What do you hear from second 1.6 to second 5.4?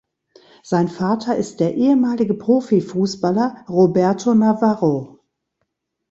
ehemalige Profifußballer Roberto Navarro.